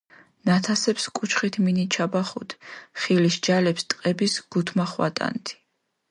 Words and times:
ნათასეფს 0.47 1.03
კუჩხით 1.17 1.55
მინიჩაბახუდჷ, 1.65 2.55
ხილიშ 2.99 3.35
ჯალეფს 3.45 3.83
ტყების 3.89 4.33
გუთმახვატანდჷ. 4.51 5.53